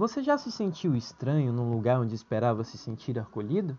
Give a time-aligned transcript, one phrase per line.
[0.00, 3.76] Você já se sentiu estranho num lugar onde esperava se sentir acolhido?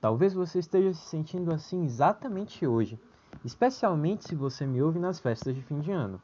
[0.00, 2.96] Talvez você esteja se sentindo assim exatamente hoje,
[3.44, 6.20] especialmente se você me ouve nas festas de fim de ano.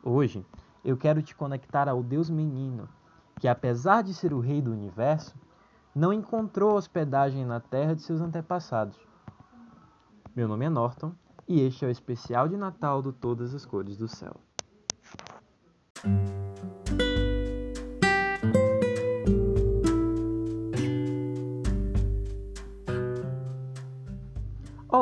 [0.00, 0.46] Hoje,
[0.84, 2.88] eu quero te conectar ao Deus menino,
[3.40, 5.34] que apesar de ser o rei do universo,
[5.92, 8.96] não encontrou hospedagem na terra de seus antepassados.
[10.36, 11.10] Meu nome é Norton
[11.48, 14.36] e este é o especial de Natal do Todas as Cores do Céu.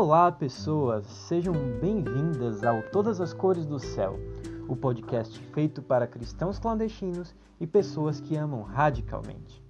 [0.08, 1.04] Olá, pessoas!
[1.04, 4.16] Sejam bem-vindas ao Todas as Cores do Céu,
[4.68, 9.60] o podcast feito para cristãos clandestinos e pessoas que amam radicalmente.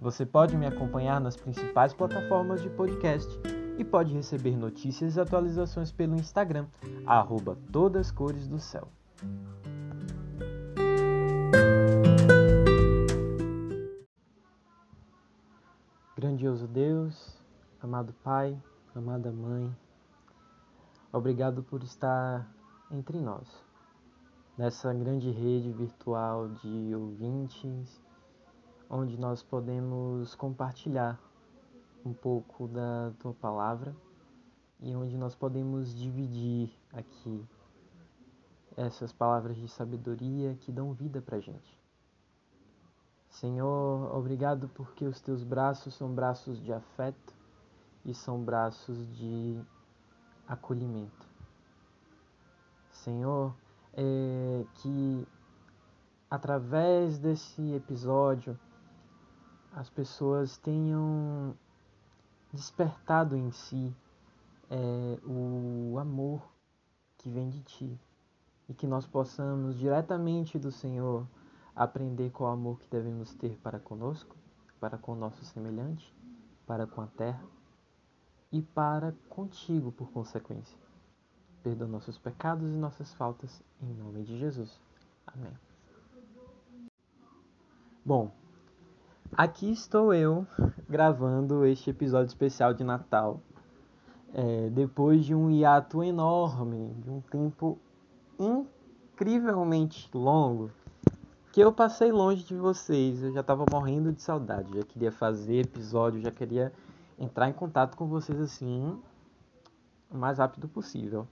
[0.00, 3.28] Você pode me acompanhar nas principais plataformas de podcast
[3.76, 6.66] e pode receber notícias e atualizações pelo Instagram,
[7.04, 8.86] arroba Todas Cores do Céu.
[16.16, 17.36] Grandioso Deus,
[17.82, 18.56] amado Pai,
[18.98, 19.74] amada Mãe,
[21.12, 22.52] obrigado por estar
[22.90, 23.48] entre nós,
[24.58, 28.02] nessa grande rede virtual de ouvintes,
[28.88, 31.20] onde nós podemos compartilhar
[32.04, 33.94] um pouco da tua palavra
[34.80, 37.46] e onde nós podemos dividir aqui
[38.76, 41.78] essas palavras de sabedoria que dão vida para gente.
[43.28, 47.39] Senhor, obrigado porque os teus braços são braços de afeto
[48.04, 49.60] e são braços de
[50.46, 51.28] acolhimento.
[52.90, 53.54] Senhor,
[53.92, 55.26] é que
[56.30, 58.58] através desse episódio
[59.72, 61.54] as pessoas tenham
[62.52, 63.94] despertado em si
[64.68, 66.42] é, o amor
[67.18, 68.00] que vem de ti
[68.68, 71.26] e que nós possamos diretamente do Senhor
[71.74, 74.36] aprender qual amor que devemos ter para conosco,
[74.80, 76.14] para com o nosso semelhante,
[76.66, 77.59] para com a terra
[78.52, 80.78] e para contigo por consequência.
[81.62, 84.80] Perdoa nossos pecados e nossas faltas em nome de Jesus.
[85.26, 85.52] Amém.
[88.04, 88.32] Bom,
[89.36, 90.44] Aqui estou eu
[90.88, 93.40] gravando este episódio especial de Natal.
[94.34, 97.78] É, depois de um hiato enorme, de um tempo
[98.38, 100.70] incrivelmente longo,
[101.52, 103.22] que eu passei longe de vocês.
[103.22, 106.72] Eu já estava morrendo de saudade, já queria fazer episódio, já queria
[107.20, 108.98] entrar em contato com vocês assim
[110.10, 111.28] o mais rápido possível.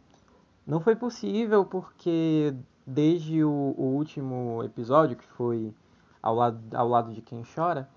[0.67, 2.55] Não foi possível porque
[2.87, 5.75] desde o, o último episódio, que foi
[6.23, 7.89] ao lado, ao lado de quem chora,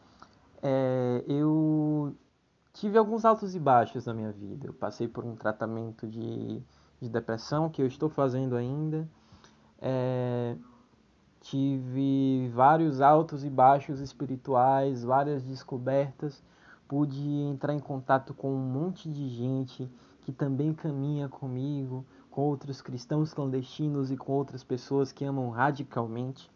[0.64, 2.16] é, eu
[2.74, 4.68] tive alguns altos e baixos na minha vida.
[4.68, 6.62] Eu passei por um tratamento de,
[7.02, 9.08] de depressão que eu estou fazendo ainda.
[9.80, 10.56] É,
[11.42, 16.44] tive vários altos e baixos espirituais, várias descobertas.
[16.92, 19.90] Pude entrar em contato com um monte de gente
[20.24, 26.52] que também caminha comigo, com outros cristãos clandestinos e com outras pessoas que amam radicalmente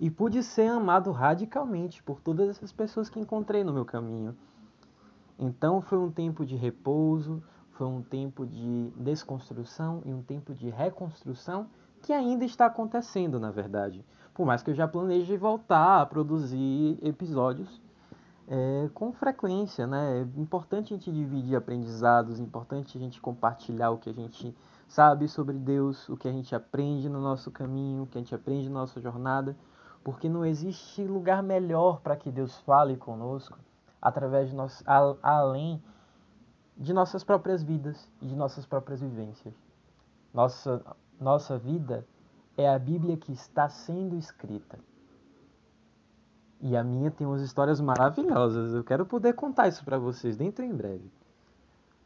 [0.00, 4.36] e pude ser amado radicalmente por todas essas pessoas que encontrei no meu caminho.
[5.38, 10.68] Então foi um tempo de repouso, foi um tempo de desconstrução e um tempo de
[10.68, 11.68] reconstrução
[12.02, 14.04] que ainda está acontecendo, na verdade.
[14.34, 17.85] Por mais que eu já planeje voltar a produzir episódios
[18.48, 20.20] é, com frequência, né?
[20.20, 24.56] É importante a gente dividir aprendizados, é importante a gente compartilhar o que a gente
[24.88, 28.34] sabe sobre Deus, o que a gente aprende no nosso caminho, o que a gente
[28.34, 29.56] aprende na nossa jornada
[30.06, 33.58] porque não existe lugar melhor para que Deus fale conosco
[34.00, 34.80] através de nós,
[35.20, 35.82] além
[36.76, 39.52] de nossas próprias vidas e de nossas próprias vivências.
[40.32, 40.80] Nossa,
[41.18, 42.06] nossa vida
[42.56, 44.78] é a Bíblia que está sendo escrita.
[46.60, 48.74] E a minha tem umas histórias maravilhosas.
[48.74, 51.10] Eu quero poder contar isso para vocês dentro em breve.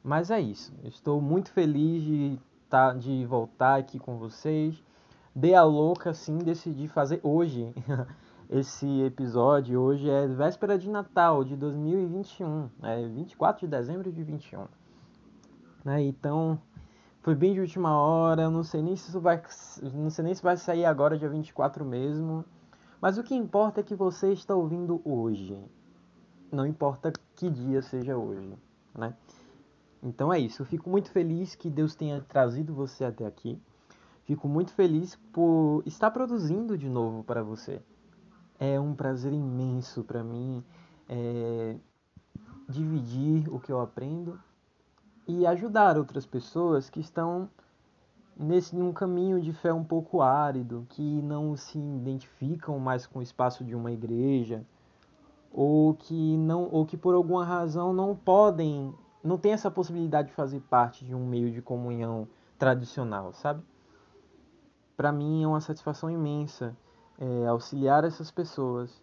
[0.03, 0.73] Mas é isso.
[0.85, 2.39] Estou muito feliz de,
[2.69, 4.83] tá, de voltar aqui com vocês
[5.35, 7.73] dei a louca assim, decidi fazer hoje
[8.51, 9.81] esse episódio.
[9.81, 14.67] Hoje é véspera de Natal de 2021, é 24 de dezembro de 21.
[15.85, 16.03] Né?
[16.03, 16.61] Então,
[17.23, 19.41] foi bem de última hora, não sei nem se vai,
[19.95, 22.45] não sei nem se vai sair agora dia 24 mesmo.
[23.01, 25.57] Mas o que importa é que você está ouvindo hoje.
[26.53, 28.53] Não importa que dia seja hoje,
[28.95, 29.15] né?
[30.03, 30.63] Então é isso.
[30.63, 33.61] Eu fico muito feliz que Deus tenha trazido você até aqui.
[34.25, 37.81] Fico muito feliz por estar produzindo de novo para você.
[38.59, 40.63] É um prazer imenso para mim
[41.09, 41.77] é,
[42.69, 44.39] dividir o que eu aprendo
[45.27, 47.49] e ajudar outras pessoas que estão
[48.41, 53.23] nesse um caminho de fé um pouco árido, que não se identificam mais com o
[53.23, 54.65] espaço de uma igreja,
[55.53, 60.35] ou que não ou que por alguma razão não podem, não tem essa possibilidade de
[60.35, 62.27] fazer parte de um meio de comunhão
[62.59, 63.63] tradicional, sabe?
[64.97, 66.75] Para mim é uma satisfação imensa
[67.19, 69.03] é, auxiliar essas pessoas,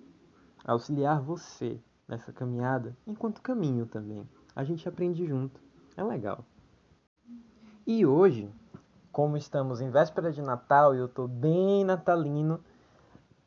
[0.65, 4.27] auxiliar você nessa caminhada, enquanto caminho também.
[4.55, 5.61] A gente aprende junto,
[5.95, 6.43] é legal.
[7.85, 8.49] E hoje,
[9.17, 12.59] como estamos em véspera de Natal e eu estou bem natalino,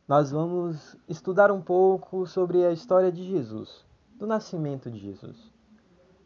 [0.08, 3.87] nós vamos estudar um pouco sobre a história de Jesus,
[4.17, 5.37] do nascimento de Jesus.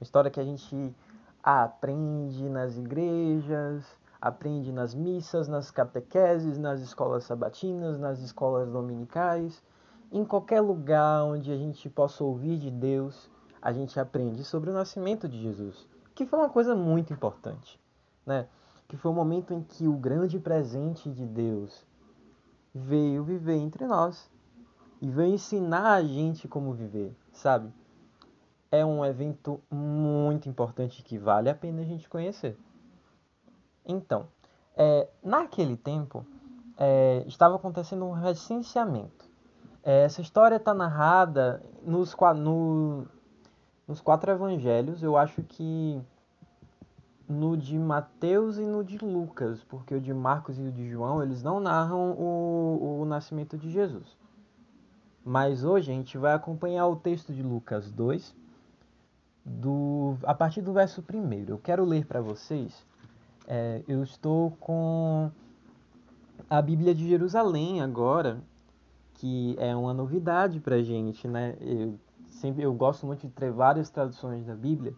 [0.00, 0.96] Uma história que a gente
[1.42, 3.84] aprende nas igrejas,
[4.18, 9.62] aprende nas missas, nas catequeses, nas escolas sabatinas, nas escolas dominicais,
[10.10, 13.30] em qualquer lugar onde a gente possa ouvir de Deus,
[13.60, 17.78] a gente aprende sobre o nascimento de Jesus, que foi uma coisa muito importante
[18.26, 18.46] né?
[18.88, 21.84] Que foi o momento em que o grande presente de Deus
[22.74, 24.30] veio viver entre nós
[25.00, 27.72] e veio ensinar a gente como viver, sabe?
[28.70, 32.58] É um evento muito importante que vale a pena a gente conhecer.
[33.86, 34.26] Então,
[34.76, 36.26] é, naquele tempo,
[36.76, 39.28] é, estava acontecendo um recenseamento.
[39.82, 43.06] É, essa história está narrada nos, no,
[43.86, 45.02] nos quatro evangelhos.
[45.02, 46.00] Eu acho que
[47.28, 51.22] no de Mateus e no de Lucas, porque o de Marcos e o de João,
[51.22, 54.16] eles não narram o, o nascimento de Jesus.
[55.24, 58.34] Mas hoje a gente vai acompanhar o texto de Lucas 2,
[59.44, 61.44] do, a partir do verso 1.
[61.48, 62.86] Eu quero ler para vocês.
[63.46, 65.30] É, eu estou com
[66.48, 68.42] a Bíblia de Jerusalém agora,
[69.14, 71.56] que é uma novidade para gente, né?
[71.60, 74.94] Eu, sempre, eu gosto muito de ter várias traduções da Bíblia.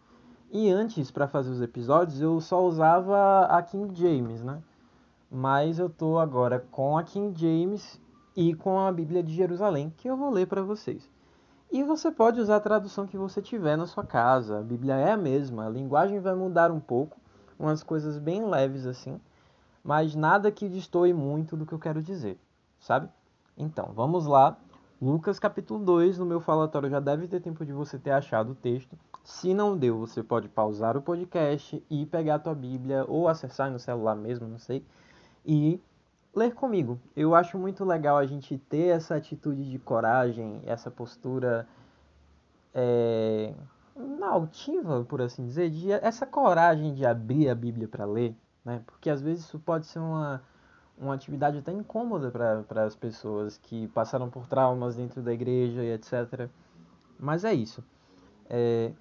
[0.50, 4.62] E antes, para fazer os episódios, eu só usava a King James, né?
[5.31, 8.00] Mas eu tô agora com a King James
[8.37, 11.10] e com a Bíblia de Jerusalém, que eu vou ler para vocês.
[11.70, 14.60] E você pode usar a tradução que você tiver na sua casa.
[14.60, 17.19] A Bíblia é a mesma, a linguagem vai mudar um pouco,
[17.58, 19.20] umas coisas bem leves assim,
[19.82, 22.38] mas nada que destoe muito do que eu quero dizer,
[22.78, 23.08] sabe?
[23.58, 24.56] Então, vamos lá.
[25.02, 28.54] Lucas capítulo 2, no meu falatório já deve ter tempo de você ter achado o
[28.54, 28.96] texto.
[29.26, 33.69] Se não deu, você pode pausar o podcast e pegar a tua Bíblia ou acessar
[33.69, 34.84] no celular mesmo, não sei,
[35.44, 35.81] e
[36.32, 36.96] ler comigo.
[37.17, 41.67] Eu acho muito legal a gente ter essa atitude de coragem, essa postura
[42.73, 43.52] é,
[44.23, 48.32] altiva, por assim dizer, de, essa coragem de abrir a Bíblia para ler,
[48.64, 48.81] né?
[48.87, 50.40] Porque às vezes isso pode ser uma,
[50.96, 55.90] uma atividade até incômoda para as pessoas que passaram por traumas dentro da igreja e
[55.94, 56.49] etc.
[57.19, 57.82] Mas é isso.
[58.49, 58.93] É,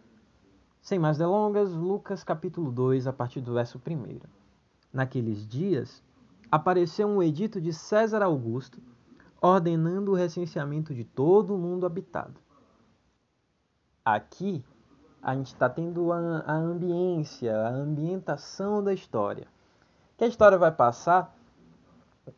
[0.86, 4.20] sem mais delongas, Lucas capítulo 2, a partir do verso 1.
[4.94, 6.04] Naqueles dias,
[6.52, 8.80] apareceu um edito de César Augusto,
[9.42, 12.36] ordenando o recenseamento de todo o mundo habitado.
[14.06, 14.64] Aqui,
[15.24, 19.48] a gente está tendo a, a ambiência, a ambientação da história.
[20.16, 21.36] Que a história vai passar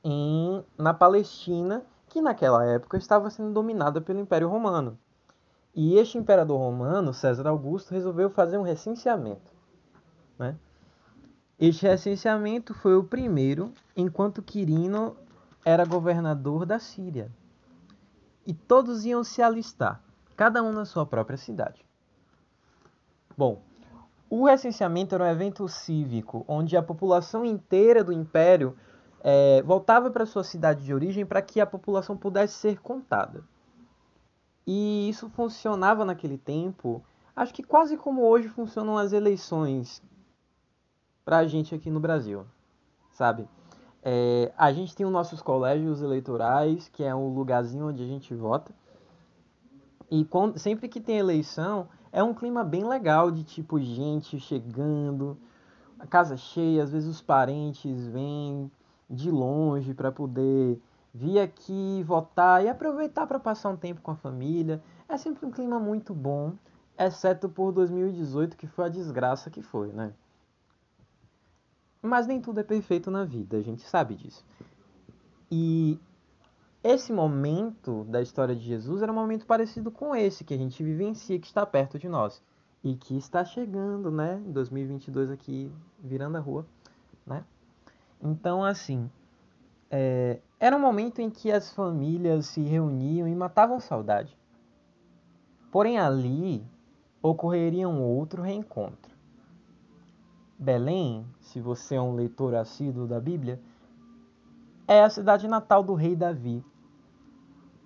[0.02, 4.98] em, na Palestina, que naquela época estava sendo dominada pelo Império Romano.
[5.78, 9.54] E este imperador romano, César Augusto, resolveu fazer um recenseamento.
[10.40, 10.56] Né?
[11.60, 15.16] Este recenseamento foi o primeiro enquanto Quirino
[15.64, 17.32] era governador da Síria.
[18.44, 20.02] E todos iam se alistar,
[20.36, 21.86] cada um na sua própria cidade.
[23.38, 23.62] Bom,
[24.32, 28.76] o recenseamento era um evento cívico onde a população inteira do império
[29.24, 33.44] é, voltava para sua cidade de origem para que a população pudesse ser contada.
[34.68, 37.02] E isso funcionava naquele tempo,
[37.34, 40.04] acho que quase como hoje funcionam as eleições
[41.24, 42.46] para a gente aqui no Brasil,
[43.14, 43.48] sabe?
[44.04, 48.36] É, a gente tem os nossos colégios eleitorais, que é o lugarzinho onde a gente
[48.36, 48.74] vota.
[50.12, 55.38] E quando, sempre que tem eleição, é um clima bem legal de tipo gente chegando,
[55.98, 58.70] a casa cheia, às vezes os parentes vêm
[59.10, 60.82] de longe para poder
[61.18, 64.82] vir aqui votar e aproveitar para passar um tempo com a família.
[65.10, 66.54] É sempre um clima muito bom,
[66.98, 70.14] exceto por 2018, que foi a desgraça que foi, né?
[72.02, 74.46] Mas nem tudo é perfeito na vida, a gente sabe disso.
[75.52, 76.00] E
[76.84, 80.84] esse momento da história de Jesus era um momento parecido com esse que a gente
[80.84, 82.44] vivencia, que está perto de nós.
[82.84, 84.42] E que está chegando, né?
[84.46, 86.66] Em 2022 aqui, virando a rua,
[87.26, 87.44] né?
[88.22, 89.10] Então, assim,
[89.90, 94.36] é, era um momento em que as famílias se reuniam e matavam saudade.
[95.72, 96.66] Porém, ali
[97.22, 99.16] ocorreria um outro reencontro.
[100.58, 103.62] Belém, se você é um leitor assíduo da Bíblia,
[104.88, 106.64] é a cidade natal do rei Davi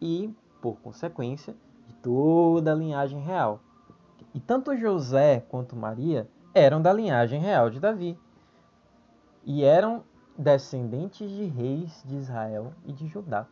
[0.02, 1.54] e, por consequência,
[1.88, 3.60] de toda a linhagem real.
[4.34, 8.18] E tanto José quanto Maria eram da linhagem real de Davi
[9.44, 10.04] e eram
[10.38, 13.48] descendentes de reis de Israel e de Judá.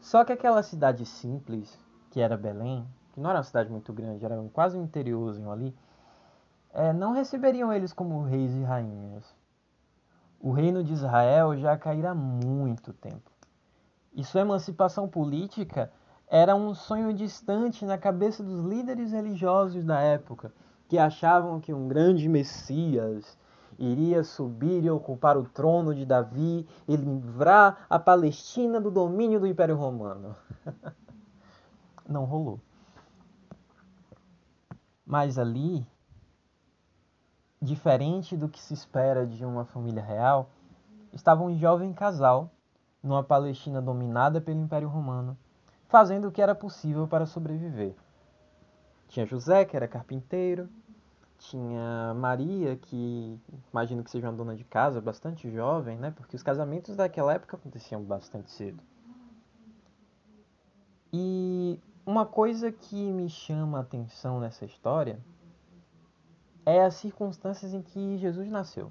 [0.00, 1.78] Só que aquela cidade simples,
[2.10, 5.74] que era Belém, que não era uma cidade muito grande, era quase um interiorzinho ali,
[6.72, 9.24] é, não receberiam eles como reis e rainhas.
[10.38, 13.30] O reino de Israel já caíra há muito tempo.
[14.14, 15.90] E sua emancipação política
[16.28, 20.52] era um sonho distante na cabeça dos líderes religiosos da época,
[20.88, 23.36] que achavam que um grande Messias
[23.78, 29.46] iria subir e ocupar o trono de Davi e livrar a Palestina do domínio do
[29.46, 30.34] Império Romano.
[32.08, 32.60] Não rolou.
[35.04, 35.86] Mas ali,
[37.60, 40.50] diferente do que se espera de uma família real,
[41.12, 42.50] estava um jovem casal
[43.02, 45.36] numa Palestina dominada pelo Império Romano,
[45.88, 47.94] fazendo o que era possível para sobreviver.
[49.08, 50.68] Tinha José, que era carpinteiro,
[51.38, 53.40] tinha Maria, que
[53.72, 56.10] imagino que seja uma dona de casa, bastante jovem, né?
[56.10, 58.82] Porque os casamentos daquela época aconteciam bastante cedo.
[61.12, 65.18] E uma coisa que me chama a atenção nessa história
[66.64, 68.90] é as circunstâncias em que Jesus nasceu.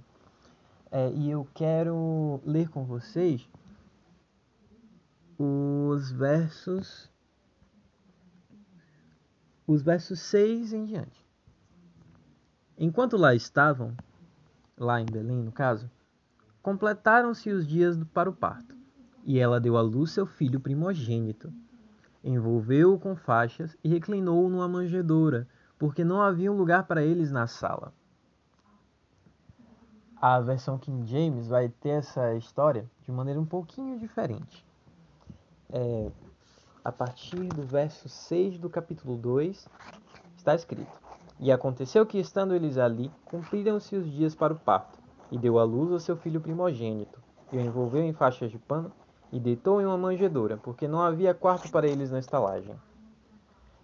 [0.91, 3.49] É, e eu quero ler com vocês
[5.37, 7.11] os versos
[9.67, 11.24] os versos 6 em diante.
[12.77, 13.95] Enquanto lá estavam,
[14.77, 15.89] lá em Belém no caso,
[16.61, 18.75] completaram-se os dias para o parto,
[19.23, 21.53] e ela deu à luz seu filho primogênito.
[22.23, 25.47] Envolveu-o com faixas e reclinou-o numa manjedoura,
[25.79, 27.93] porque não havia um lugar para eles na sala.
[30.19, 34.65] A versão King James vai ter essa história de maneira um pouquinho diferente.
[35.69, 36.11] É,
[36.83, 39.67] a partir do verso 6 do capítulo 2,
[40.37, 40.99] está escrito:
[41.39, 44.99] e aconteceu que, estando eles ali, cumpriram-se os dias para o parto,
[45.31, 48.91] e deu à luz ao seu filho primogênito, e o envolveu em faixas de pano,
[49.31, 52.75] e deitou em uma manjedoura, porque não havia quarto para eles na estalagem.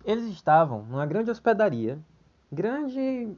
[0.06, 2.00] Eles estavam numa grande hospedaria,
[2.52, 3.36] grande.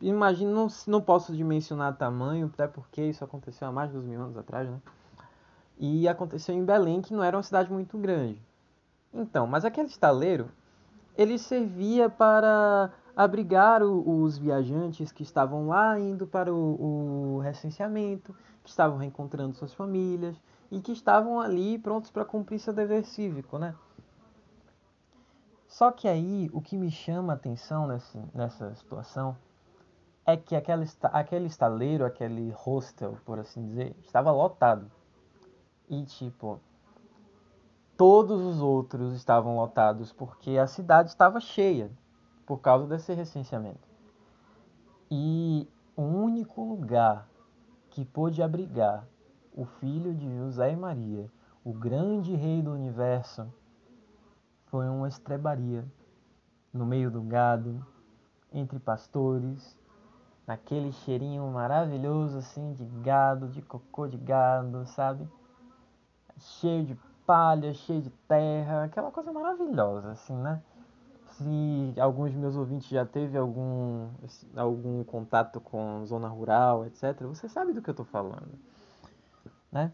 [0.00, 4.20] Imagino, não, não posso dimensionar tamanho, até porque isso aconteceu há mais de dois mil
[4.20, 4.80] anos atrás, né?
[5.78, 8.40] E aconteceu em Belém, que não era uma cidade muito grande.
[9.12, 10.48] Então, mas aquele estaleiro,
[11.16, 18.34] ele servia para abrigar o, os viajantes que estavam lá indo para o, o recenseamento,
[18.62, 20.36] que estavam reencontrando suas famílias
[20.70, 23.74] e que estavam ali prontos para cumprir seu dever cívico, né?
[25.68, 29.36] Só que aí o que me chama a atenção nessa, nessa situação
[30.26, 34.90] é que aquele, aquele estaleiro, aquele hostel, por assim dizer, estava lotado.
[35.88, 36.60] E tipo,
[37.96, 41.90] todos os outros estavam lotados porque a cidade estava cheia
[42.46, 43.88] por causa desse recenseamento.
[45.10, 47.28] E o único lugar
[47.90, 49.06] que pôde abrigar
[49.54, 51.30] o filho de José e Maria,
[51.62, 53.46] o grande rei do universo,
[54.66, 55.84] foi uma estrebaria
[56.72, 57.86] no meio do gado,
[58.52, 59.76] entre pastores,
[60.46, 65.28] naquele cheirinho maravilhoso assim de gado, de cocô de gado, sabe?
[66.38, 70.60] Cheio de palha, cheio de terra, aquela coisa maravilhosa assim, né?
[71.36, 74.08] Se alguns de meus ouvintes já teve algum,
[74.56, 78.52] algum contato com zona rural, etc., você sabe do que eu estou falando.
[79.70, 79.90] Né?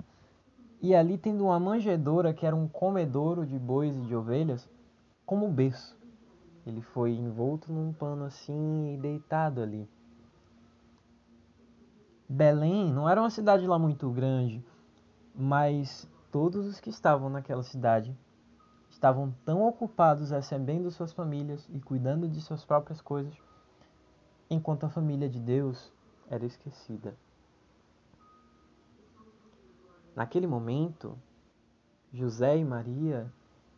[0.83, 4.69] E ali tendo uma manjedoura, que era um comedouro de bois e de ovelhas,
[5.25, 5.97] como berço.
[6.67, 9.89] Ele foi envolto num pano assim e deitado ali.
[12.29, 14.65] Belém não era uma cidade lá muito grande,
[15.35, 18.17] mas todos os que estavam naquela cidade
[19.01, 23.35] estavam tão ocupados recebendo suas famílias e cuidando de suas próprias coisas,
[24.51, 25.91] enquanto a família de Deus
[26.29, 27.17] era esquecida.
[30.15, 31.17] Naquele momento,
[32.13, 33.33] José e Maria,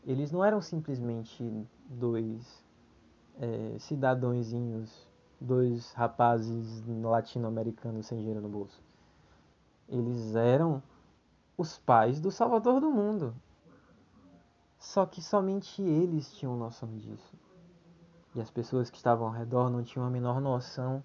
[0.04, 2.64] eles não eram simplesmente dois
[3.38, 5.06] é, cidadãozinhos,
[5.40, 8.82] dois rapazes latino-americanos sem dinheiro no bolso.
[9.88, 10.82] Eles eram
[11.56, 13.32] os pais do Salvador do mundo.
[14.82, 17.36] Só que somente eles tinham noção disso.
[18.34, 21.04] E as pessoas que estavam ao redor não tinham a menor noção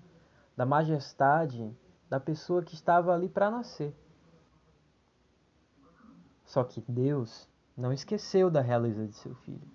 [0.57, 1.71] da majestade
[2.09, 3.95] da pessoa que estava ali para nascer.
[6.43, 9.69] Só que Deus não esqueceu da realeza de seu filho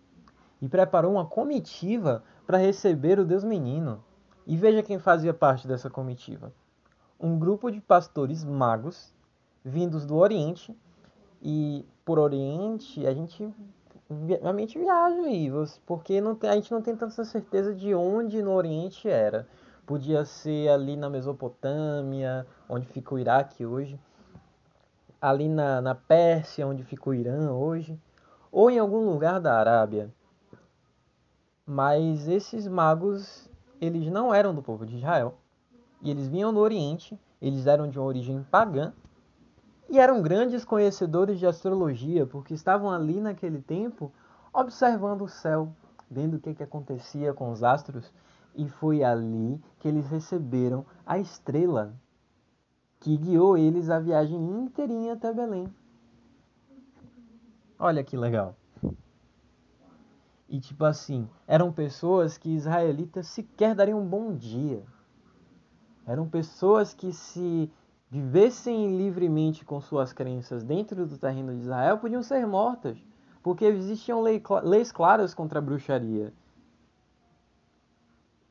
[0.61, 4.03] e preparou uma comitiva para receber o Deus menino.
[4.45, 6.53] E veja quem fazia parte dessa comitiva:
[7.21, 9.15] um grupo de pastores magos
[9.65, 10.77] vindos do Oriente.
[11.41, 13.53] E por Oriente a gente
[14.43, 15.51] a mente viaja aí,
[15.87, 19.47] porque não tem, a gente não tem tanta certeza de onde no Oriente era.
[19.87, 23.99] Podia ser ali na Mesopotâmia, onde fica o Iraque hoje,
[25.21, 27.99] ali na, na Pérsia, onde fica o Irã hoje,
[28.51, 30.11] ou em algum lugar da Arábia.
[31.67, 33.49] Mas esses magos,
[33.81, 35.35] eles não eram do povo de Israel,
[36.01, 38.93] e eles vinham do Oriente, eles eram de uma origem pagã,
[39.93, 44.11] e eram grandes conhecedores de astrologia, porque estavam ali naquele tempo
[44.51, 45.71] observando o céu,
[46.11, 48.11] vendo o que, que acontecia com os astros,
[48.57, 51.95] e foi ali que eles receberam a estrela
[53.01, 55.69] que guiou eles a viagem inteirinha até Belém.
[57.79, 58.57] Olha que legal.
[60.49, 64.83] E tipo assim, eram pessoas que israelitas sequer dariam um bom dia.
[66.07, 67.71] Eram pessoas que se
[68.13, 73.03] vivessem livremente com suas crenças dentro do terreno de Israel podiam ser mortas,
[73.43, 76.31] porque existiam leis claras contra a bruxaria.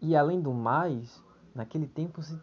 [0.02, 2.36] E além do mais, naquele tempo se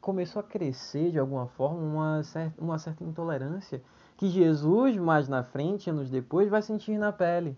[0.00, 3.80] começou a crescer de alguma forma uma certa, uma certa intolerância
[4.16, 7.56] que Jesus, mais na frente, anos depois, vai sentir na pele.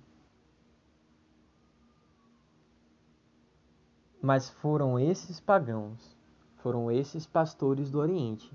[4.20, 6.14] Mas foram esses pagãos,
[6.58, 8.52] foram esses pastores do Oriente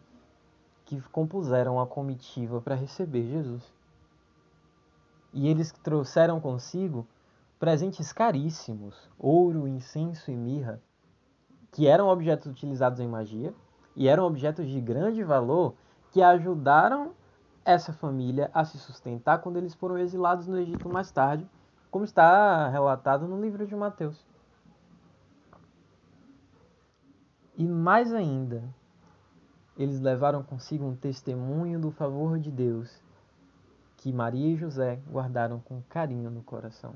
[0.85, 3.73] que compuseram a comitiva para receber Jesus.
[5.33, 7.07] E eles trouxeram consigo
[7.59, 10.81] presentes caríssimos, ouro, incenso e mirra,
[11.71, 13.53] que eram objetos utilizados em magia
[13.95, 15.73] e eram objetos de grande valor
[16.11, 17.13] que ajudaram
[17.65, 21.49] essa família a se sustentar quando eles foram exilados no Egito mais tarde,
[21.89, 24.23] como está relatado no livro de Mateus.
[27.57, 28.63] E mais ainda,
[29.77, 33.03] eles levaram consigo um testemunho do favor de Deus
[33.97, 36.93] que Maria e José guardaram com carinho no coração.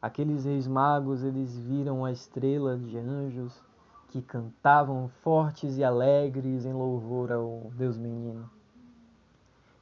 [0.00, 3.60] Aqueles reis magos, eles viram a estrela de anjos
[4.08, 8.48] que cantavam fortes e alegres em louvor ao Deus menino.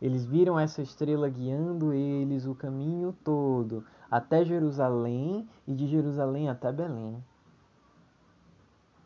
[0.00, 6.72] Eles viram essa estrela guiando eles o caminho todo até Jerusalém e de Jerusalém até
[6.72, 7.22] Belém.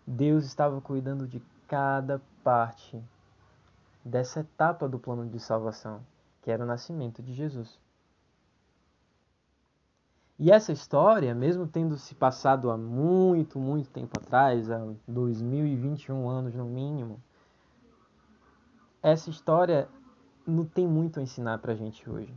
[0.06, 3.02] Deus estava cuidando de cada parte
[4.04, 6.00] dessa etapa do plano de salvação,
[6.42, 7.78] que era o nascimento de Jesus.
[10.38, 16.54] E essa história, mesmo tendo se passado há muito, muito tempo atrás, há 2021 anos
[16.54, 17.22] no mínimo,
[19.00, 19.88] essa história
[20.44, 22.34] não tem muito a ensinar para a gente hoje.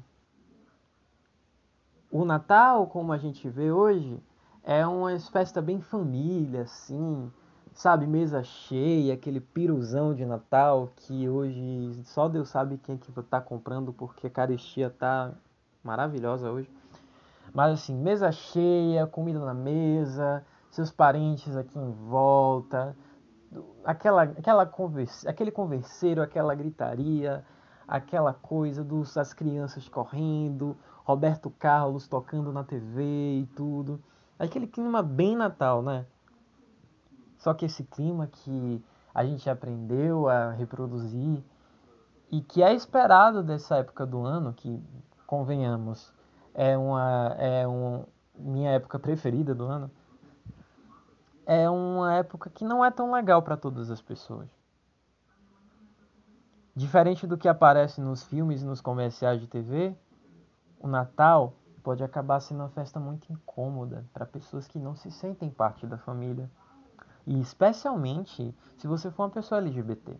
[2.12, 4.22] O Natal, como a gente vê hoje,
[4.64, 7.32] é uma festa bem família, assim,
[7.76, 13.12] sabe, mesa cheia, aquele piruzão de Natal que hoje só Deus sabe quem é que
[13.24, 15.34] tá comprando porque a carestia tá
[15.84, 16.70] maravilhosa hoje.
[17.54, 22.96] Mas assim, mesa cheia, comida na mesa, seus parentes aqui em volta,
[23.84, 27.46] aquela, aquela conversa, aquele converseiro, aquela gritaria,
[27.86, 33.04] aquela coisa dos, das crianças correndo, Roberto Carlos tocando na TV
[33.42, 34.02] e tudo.
[34.40, 36.06] Aquele clima bem Natal, né?
[37.46, 41.44] Só que esse clima que a gente aprendeu a reproduzir
[42.32, 44.84] e que é esperado dessa época do ano, que
[45.28, 46.12] convenhamos,
[46.56, 48.04] é uma é um,
[48.34, 49.92] minha época preferida do ano,
[51.46, 54.50] é uma época que não é tão legal para todas as pessoas.
[56.76, 59.96] Diferente do que aparece nos filmes e nos comerciais de TV,
[60.80, 61.54] o Natal
[61.84, 66.00] pode acabar sendo uma festa muito incômoda para pessoas que não se sentem parte da
[66.00, 66.50] família.
[67.26, 70.20] E especialmente se você for uma pessoa LGBT.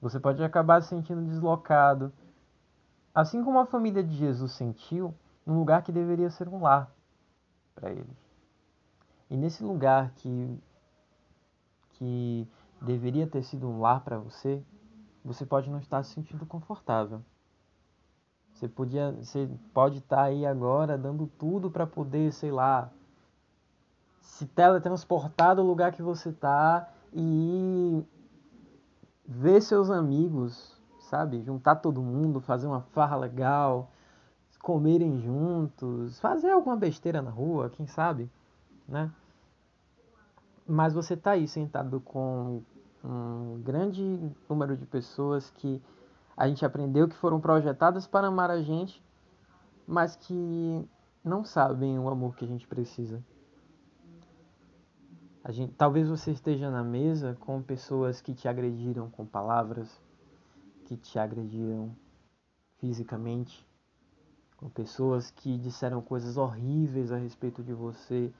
[0.00, 2.12] Você pode acabar se sentindo deslocado,
[3.14, 5.14] assim como a família de Jesus sentiu,
[5.46, 6.90] num lugar que deveria ser um lar
[7.74, 8.24] para eles.
[9.30, 10.58] E nesse lugar que
[11.94, 12.48] que
[12.82, 14.62] deveria ter sido um lar para você,
[15.24, 17.22] você pode não estar se sentindo confortável.
[18.52, 22.90] Você podia, você pode estar aí agora dando tudo para poder, sei lá,
[24.24, 28.02] se teletransportar do lugar que você tá e
[29.24, 31.42] ver seus amigos, sabe?
[31.42, 33.90] Juntar todo mundo, fazer uma farra legal,
[34.60, 38.30] comerem juntos, fazer alguma besteira na rua, quem sabe,
[38.88, 39.12] né?
[40.66, 42.62] Mas você tá aí sentado com
[43.04, 45.80] um grande número de pessoas que
[46.34, 49.04] a gente aprendeu que foram projetadas para amar a gente,
[49.86, 50.88] mas que
[51.22, 53.22] não sabem o amor que a gente precisa
[55.44, 60.00] A gente, talvez você esteja na mesa com pessoas que te agrediram com palavras,
[60.86, 61.94] que te agrediram
[62.78, 63.62] fisicamente,
[64.56, 68.32] com pessoas que disseram coisas horríveis a respeito de você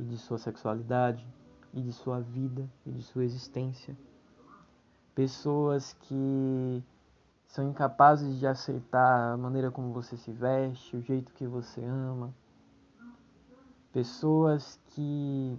[0.00, 1.26] e de sua sexualidade
[1.74, 3.94] e de sua vida e de sua existência.
[5.14, 6.82] Pessoas que
[7.48, 12.34] são incapazes de aceitar a maneira como você se veste, o jeito que você ama.
[13.92, 15.58] Pessoas que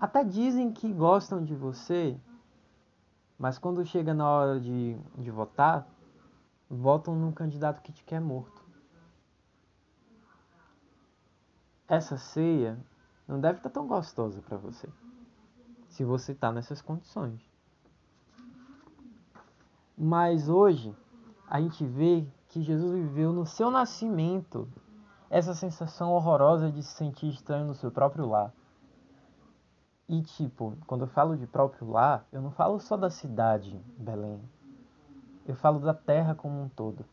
[0.00, 2.18] até dizem que gostam de você,
[3.38, 5.86] mas quando chega na hora de, de votar,
[6.68, 8.64] votam num candidato que te quer morto.
[11.86, 12.78] Essa ceia
[13.26, 14.88] não deve estar tão gostosa para você,
[15.88, 17.40] se você está nessas condições.
[19.96, 20.94] Mas hoje
[21.48, 24.68] a gente vê que Jesus viveu no seu nascimento
[25.30, 28.52] essa sensação horrorosa de se sentir estranho no seu próprio lar.
[30.08, 34.40] E tipo, quando eu falo de próprio lar, eu não falo só da cidade, Belém.
[35.46, 37.04] Eu falo da terra como um todo.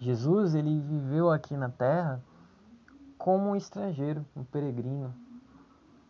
[0.00, 2.20] Jesus, ele viveu aqui na terra
[3.16, 5.14] como um estrangeiro, um peregrino,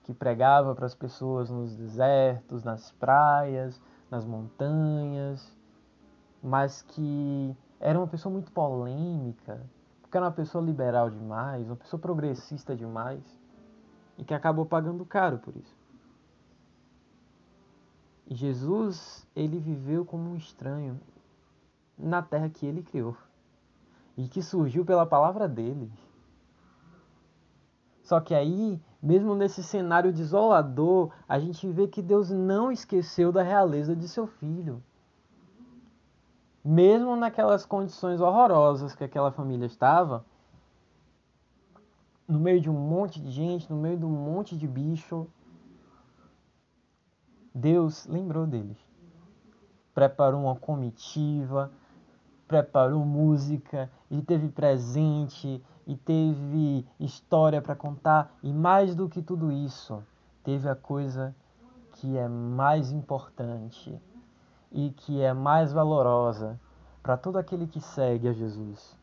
[0.05, 3.79] que pregava para as pessoas nos desertos, nas praias,
[4.11, 5.55] nas montanhas,
[6.43, 9.61] mas que era uma pessoa muito polêmica,
[10.01, 13.23] porque era uma pessoa liberal demais, uma pessoa progressista demais,
[14.17, 15.82] e que acabou pagando caro por isso.
[18.35, 21.01] Jesus, ele viveu como um estranho
[21.99, 23.16] na terra que ele criou
[24.16, 25.90] e que surgiu pela palavra dele.
[28.03, 33.42] Só que aí, mesmo nesse cenário desolador, a gente vê que Deus não esqueceu da
[33.42, 34.83] realeza de seu filho.
[36.64, 40.25] Mesmo naquelas condições horrorosas que aquela família estava,
[42.27, 45.27] no meio de um monte de gente, no meio de um monte de bicho,
[47.55, 48.79] Deus lembrou deles.
[49.95, 51.71] Preparou uma comitiva,
[52.49, 59.51] preparou música, e teve presente, e teve história para contar, e mais do que tudo
[59.51, 60.03] isso,
[60.43, 61.35] teve a coisa
[61.93, 64.01] que é mais importante
[64.71, 66.59] e que é mais valorosa
[67.03, 68.99] para todo aquele que segue a Jesus: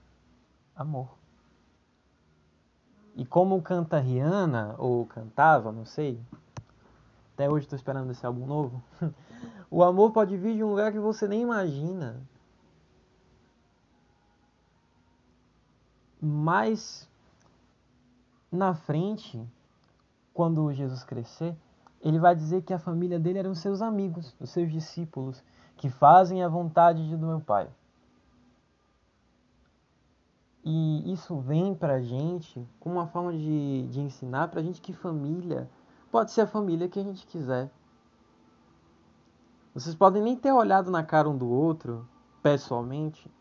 [0.75, 1.17] amor.
[3.15, 6.19] E como canta Rihanna, ou cantava, não sei,
[7.39, 8.84] até hoje estou esperando esse álbum novo.
[9.71, 12.21] o amor pode vir de um lugar que você nem imagina.
[16.21, 17.10] Mas
[18.52, 19.41] na frente,
[20.34, 21.56] quando Jesus crescer,
[22.02, 25.41] ele vai dizer que a família dele eram seus amigos, os seus discípulos,
[25.78, 27.69] que fazem a vontade do meu Pai.
[30.62, 35.69] E isso vem pra gente como uma forma de, de ensinar pra gente que família
[36.11, 37.71] Pode ser a família que a gente quiser.
[39.73, 42.07] Vocês podem nem ter olhado na cara um do outro,
[42.41, 43.31] pessoalmente,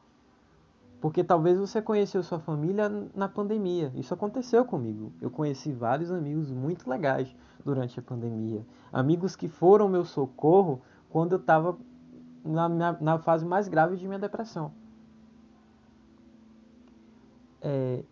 [1.01, 3.91] porque talvez você conheceu sua família na pandemia.
[3.95, 5.13] Isso aconteceu comigo.
[5.21, 8.65] Eu conheci vários amigos muito legais durante a pandemia.
[8.93, 11.79] Amigos que foram meu socorro quando eu estava
[12.45, 12.69] na,
[13.01, 14.73] na, fase mais grave de minha depressão.
[17.61, 18.05] É,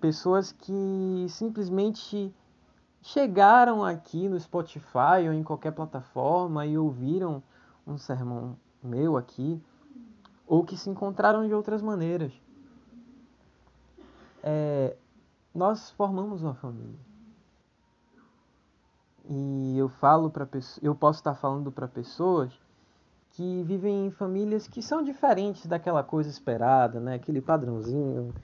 [0.00, 2.34] pessoas que simplesmente
[3.04, 7.42] chegaram aqui no Spotify ou em qualquer plataforma e ouviram
[7.86, 9.62] um sermão meu aqui,
[10.46, 12.32] ou que se encontraram de outras maneiras.
[14.42, 14.96] É,
[15.54, 16.98] nós formamos uma família.
[19.28, 20.48] E eu falo para
[20.82, 22.58] eu posso estar falando para pessoas
[23.32, 27.14] que vivem em famílias que são diferentes daquela coisa esperada, né?
[27.14, 28.34] Aquele padrãozinho,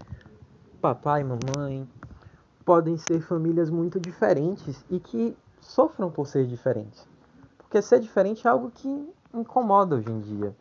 [0.81, 1.87] papai, mamãe,
[2.71, 7.05] podem ser famílias muito diferentes e que sofram por ser diferentes.
[7.59, 10.55] Porque ser diferente é algo que incomoda hoje em dia.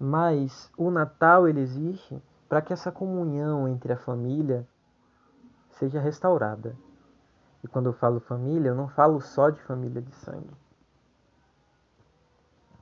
[0.00, 4.66] Mas o Natal ele existe para que essa comunhão entre a família
[5.70, 6.74] seja restaurada.
[7.62, 10.56] E quando eu falo família, eu não falo só de família de sangue.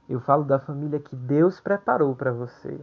[0.08, 2.82] Eu falo da família que Deus preparou para você,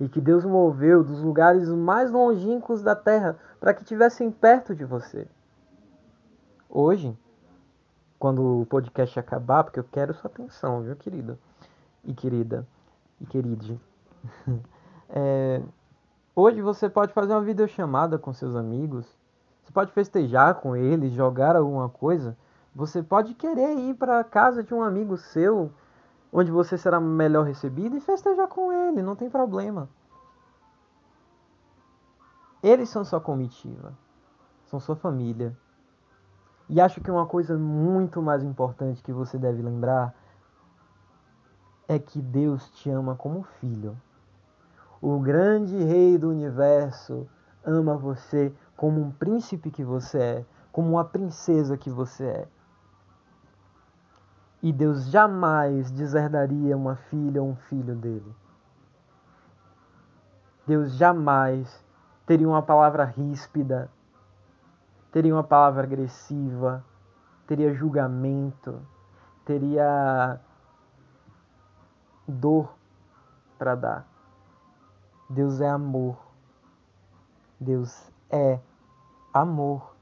[0.00, 4.84] e que Deus moveu dos lugares mais longínquos da terra para que estivessem perto de
[4.84, 5.28] você.
[6.68, 7.16] Hoje,
[8.18, 11.38] quando o podcast acabar, porque eu quero sua atenção, viu, querido?
[12.02, 12.66] E querida,
[13.20, 13.78] e queride.
[15.10, 15.60] é,
[16.34, 19.06] hoje você pode fazer uma videochamada com seus amigos,
[19.62, 22.36] você pode festejar com eles, jogar alguma coisa.
[22.74, 25.70] Você pode querer ir para a casa de um amigo seu
[26.32, 29.88] onde você será melhor recebido e festejar com ele, não tem problema.
[32.62, 33.94] Eles são sua comitiva,
[34.66, 35.56] são sua família.
[36.68, 40.14] E acho que uma coisa muito mais importante que você deve lembrar
[41.88, 43.96] é que Deus te ama como filho.
[45.02, 47.26] O grande rei do universo
[47.64, 52.48] ama você como um príncipe que você é, como uma princesa que você é.
[54.62, 58.34] E Deus jamais deserdaria uma filha ou um filho dele.
[60.66, 61.84] Deus jamais
[62.26, 63.90] teria uma palavra ríspida,
[65.10, 66.84] teria uma palavra agressiva,
[67.46, 68.80] teria julgamento,
[69.44, 70.38] teria
[72.28, 72.72] dor
[73.58, 74.06] para dar.
[75.28, 76.16] Deus é amor.
[77.58, 78.60] Deus é
[79.32, 79.94] amor.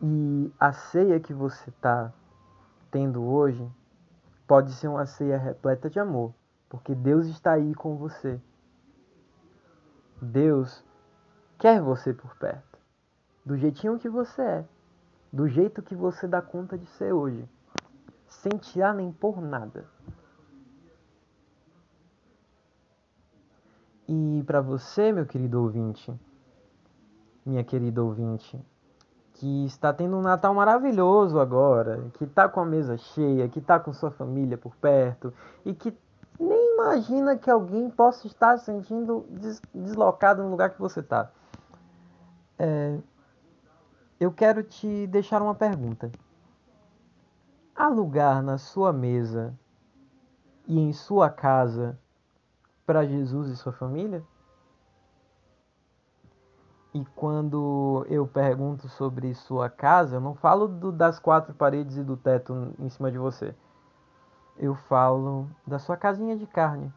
[0.00, 2.12] E a ceia que você está
[2.90, 3.68] tendo hoje
[4.46, 6.32] pode ser uma ceia repleta de amor,
[6.68, 8.40] porque Deus está aí com você.
[10.22, 10.84] Deus
[11.58, 12.78] quer você por perto,
[13.44, 14.64] do jeitinho que você é,
[15.32, 17.48] do jeito que você dá conta de ser hoje,
[18.26, 19.86] sem tirar nem por nada.
[24.08, 26.18] E para você, meu querido ouvinte,
[27.44, 28.58] minha querida ouvinte,
[29.38, 33.78] que está tendo um Natal maravilhoso agora, que está com a mesa cheia, que está
[33.78, 35.32] com sua família por perto
[35.64, 35.96] e que
[36.40, 41.30] nem imagina que alguém possa estar sentindo des deslocado no lugar que você está.
[42.58, 42.98] É,
[44.18, 46.10] eu quero te deixar uma pergunta.
[47.76, 49.54] Há lugar na sua mesa
[50.66, 51.96] e em sua casa
[52.84, 54.24] para Jesus e sua família?
[56.94, 62.02] E quando eu pergunto sobre sua casa, eu não falo do, das quatro paredes e
[62.02, 63.54] do teto em cima de você.
[64.56, 66.92] Eu falo da sua casinha de carne,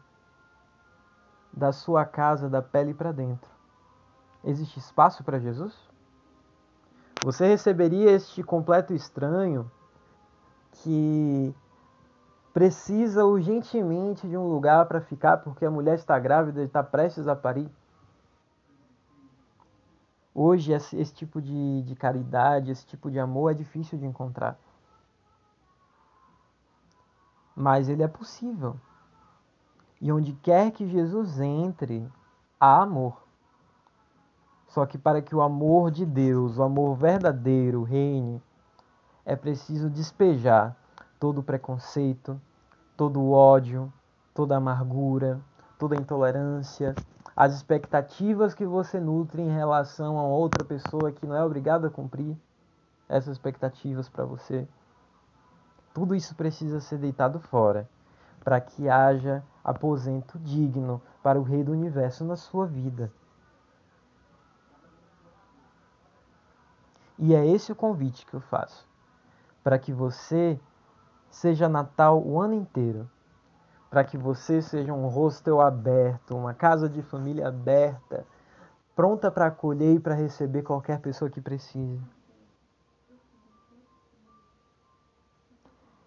[1.52, 3.50] da sua casa da pele para dentro.
[4.42, 5.76] Existe espaço para Jesus?
[7.22, 9.70] Você receberia este completo estranho
[10.72, 11.54] que
[12.52, 17.28] precisa urgentemente de um lugar para ficar porque a mulher está grávida e está prestes
[17.28, 17.70] a parir?
[20.34, 24.58] Hoje, esse, tipo de, de caridade, esse tipo de amor é difícil de encontrar.
[27.54, 28.76] Mas ele é possível.
[30.00, 32.10] E onde quer que Jesus entre,
[32.58, 33.22] há amor.
[34.68, 38.42] Só que para que o amor de Deus, o amor verdadeiro, reine,
[39.24, 40.74] é preciso despejar
[41.20, 42.40] todo o preconceito,
[42.96, 43.92] todo o ódio,
[44.32, 45.40] toda a amargura,
[45.78, 46.94] toda a intolerância,
[47.36, 51.90] as expectativas que você nutre em relação a outra pessoa que não é obrigada a
[51.90, 52.36] cumprir
[53.08, 54.66] essas expectativas para você.
[55.94, 57.88] Tudo isso precisa ser deitado fora
[58.44, 63.12] para que haja aposento digno para o Rei do Universo na sua vida.
[67.18, 68.88] E é esse o convite que eu faço,
[69.62, 70.58] para que você
[71.30, 73.08] seja Natal o ano inteiro
[73.92, 78.24] para que você seja um hostel aberto, uma casa de família aberta,
[78.96, 82.00] pronta para acolher e para receber qualquer pessoa que precise.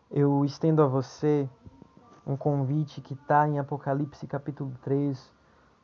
[0.09, 1.47] Eu estendo a você
[2.25, 5.31] um convite que está em Apocalipse capítulo 3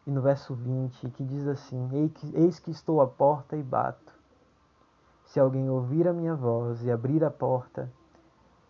[0.07, 1.87] e no verso 20, que diz assim:
[2.33, 4.11] Eis que estou à porta e bato.
[5.25, 7.91] Se alguém ouvir a minha voz e abrir a porta,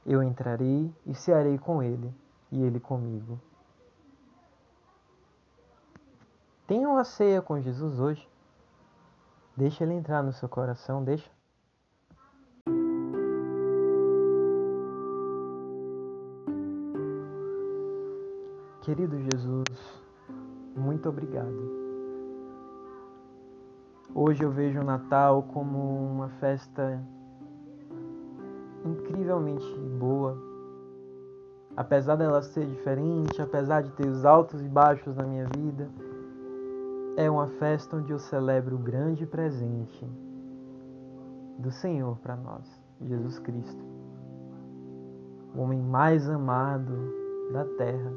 [0.06, 2.14] eu entrarei e cearei com ele
[2.52, 3.40] e Ele comigo.
[6.68, 8.28] Tenha uma ceia com Jesus hoje.
[9.56, 11.30] Deixa Ele entrar no seu coração, deixa.
[18.82, 20.02] Querido Jesus,
[20.76, 21.82] muito obrigado.
[24.14, 25.78] Hoje eu vejo o Natal como
[26.12, 27.02] uma festa
[28.84, 29.66] incrivelmente
[30.00, 30.36] boa,
[31.76, 35.90] apesar dela ser diferente, apesar de ter os altos e baixos na minha vida,
[37.18, 40.10] é uma festa onde eu celebro o grande presente
[41.58, 42.66] do Senhor para nós,
[43.02, 43.84] Jesus Cristo,
[45.56, 46.94] o homem mais amado
[47.52, 48.14] da terra,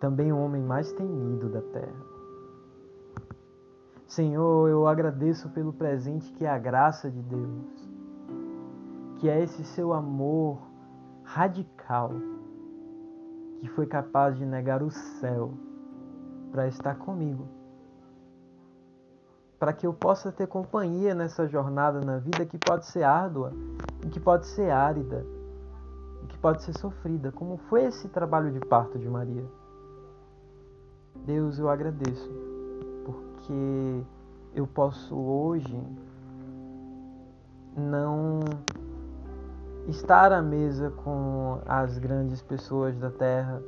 [0.00, 2.12] também o homem mais temido da terra.
[4.06, 7.90] Senhor, eu agradeço pelo presente que é a graça de Deus,
[9.18, 10.71] que é esse seu amor
[11.34, 12.12] radical
[13.60, 15.54] que foi capaz de negar o céu
[16.50, 17.48] para estar comigo.
[19.58, 23.52] Para que eu possa ter companhia nessa jornada na vida que pode ser árdua,
[24.04, 25.24] e que pode ser árida,
[26.22, 29.44] e que pode ser sofrida, como foi esse trabalho de parto de Maria.
[31.24, 32.30] Deus, eu agradeço,
[33.06, 34.04] porque
[34.54, 35.80] eu posso hoje
[37.74, 38.40] não
[39.88, 43.62] estar à mesa com as grandes pessoas da terra.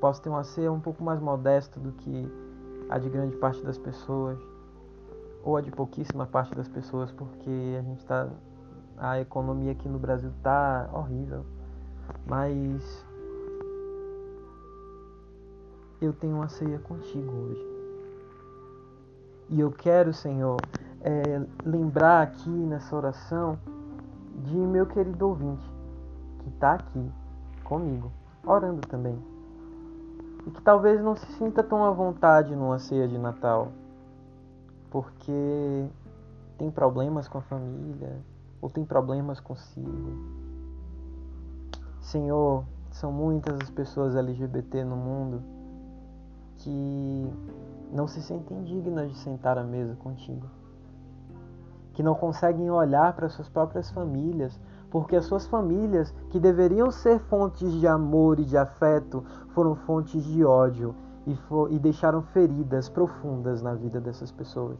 [0.00, 2.28] Posso ter uma ceia um pouco mais modesta do que
[2.88, 4.38] a de grande parte das pessoas,
[5.44, 8.28] ou a de pouquíssima parte das pessoas, porque a gente está.
[8.96, 11.44] A economia aqui no Brasil tá horrível.
[12.26, 13.04] Mas
[16.00, 17.70] eu tenho uma ceia contigo hoje.
[19.48, 20.60] E eu quero, Senhor,
[21.00, 23.58] é, lembrar aqui nessa oração
[24.44, 25.64] de meu querido ouvinte,
[26.40, 27.10] que está aqui
[27.64, 28.10] comigo,
[28.44, 29.18] orando também.
[30.46, 33.68] E que talvez não se sinta tão à vontade numa ceia de Natal,
[34.90, 35.86] porque
[36.58, 38.20] tem problemas com a família,
[38.60, 40.40] ou tem problemas consigo.
[42.00, 45.42] Senhor, são muitas as pessoas LGBT no mundo
[46.56, 47.32] que
[47.92, 50.46] não se sentem dignas de sentar à mesa contigo,
[51.92, 54.58] que não conseguem olhar para suas próprias famílias,
[54.90, 59.24] porque as suas famílias, que deveriam ser fontes de amor e de afeto,
[59.54, 60.94] foram fontes de ódio
[61.26, 61.36] e,
[61.74, 64.78] e deixaram feridas profundas na vida dessas pessoas.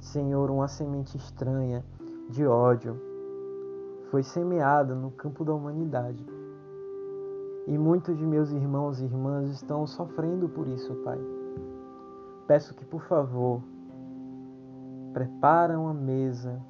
[0.00, 1.84] Senhor, uma semente estranha
[2.30, 2.96] de ódio
[4.10, 6.24] foi semeada no campo da humanidade
[7.66, 11.35] e muitos de meus irmãos e irmãs estão sofrendo por isso, Pai.
[12.46, 13.60] Peço que, por favor,
[15.12, 16.62] prepara uma mesa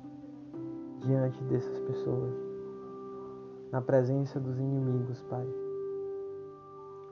[1.01, 2.35] diante dessas pessoas,
[3.71, 5.47] na presença dos inimigos, Pai.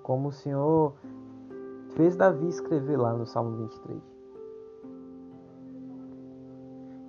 [0.03, 0.95] Como o Senhor
[1.91, 4.01] fez Davi escrever lá no Salmo 23.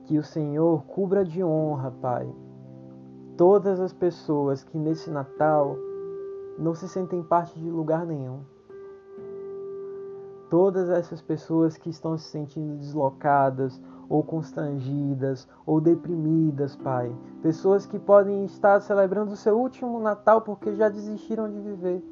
[0.05, 2.27] Que o Senhor cubra de honra, Pai,
[3.37, 5.77] todas as pessoas que nesse Natal
[6.57, 8.39] não se sentem parte de lugar nenhum.
[10.49, 17.13] Todas essas pessoas que estão se sentindo deslocadas ou constrangidas ou deprimidas, Pai.
[17.41, 22.03] Pessoas que podem estar celebrando o seu último Natal porque já desistiram de viver.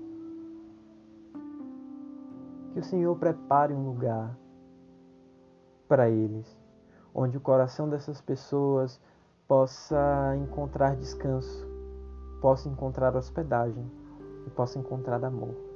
[2.74, 4.36] Que o Senhor prepare um lugar
[5.88, 6.58] para eles,
[7.13, 9.00] onde o coração dessas pessoas
[9.48, 11.67] possa encontrar descanso,
[12.41, 13.86] possa encontrar hospedagem
[14.48, 15.72] e possa encontrar amor.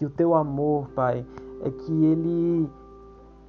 [0.00, 1.26] Que o teu amor, Pai,
[1.60, 2.66] é que ele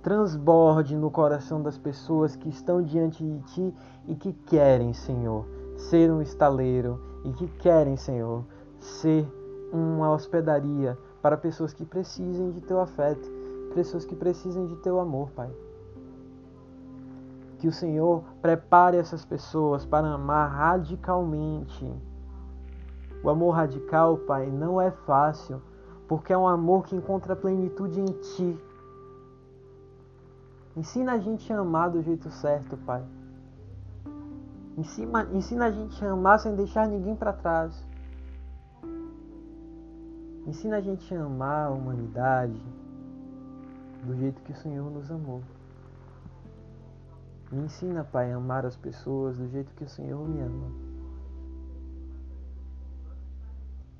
[0.04, 3.74] transborde no coração das pessoas que estão diante de ti
[4.06, 5.46] e que querem, Senhor,
[5.78, 8.44] ser um estaleiro e que querem, Senhor,
[8.82, 9.26] ser
[9.72, 13.32] uma hospedaria para pessoas que precisem de teu afeto,
[13.74, 15.50] pessoas que precisem de teu amor, Pai.
[17.60, 21.90] Que o Senhor prepare essas pessoas para amar radicalmente
[23.24, 25.62] o amor radical, Pai, não é fácil,
[26.12, 28.60] porque é um amor que encontra plenitude em Ti.
[30.76, 33.02] Ensina a gente a amar do jeito certo, Pai.
[34.78, 37.88] Ensina, ensina a gente a amar sem deixar ninguém para trás.
[40.46, 42.62] Ensina a gente a amar a humanidade
[44.04, 45.42] do jeito que o Senhor nos amou.
[47.50, 50.91] Me ensina, Pai, a amar as pessoas do jeito que o Senhor me ama.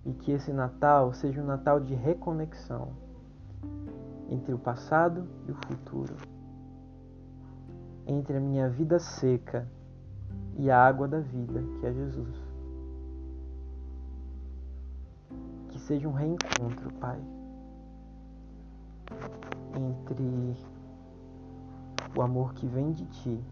[0.06, 2.90] E que esse Natal seja um Natal de reconexão
[4.30, 6.16] entre o passado e o futuro,
[8.08, 9.68] entre a minha vida seca
[10.58, 12.36] e a água da vida, que é Jesus.
[15.70, 17.20] Que seja um reencontro, Pai,
[19.76, 20.56] entre
[22.16, 23.44] o amor que vem de Ti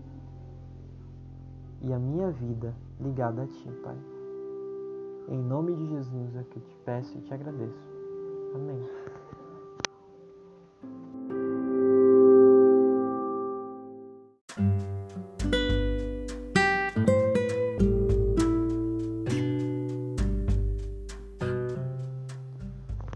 [1.82, 4.19] e a minha vida ligada a Ti, Pai.
[5.32, 7.88] Em nome de Jesus é que eu te peço e te agradeço.
[8.56, 8.84] Amém.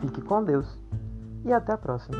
[0.00, 0.78] Fique com Deus
[1.44, 2.16] e até a próxima.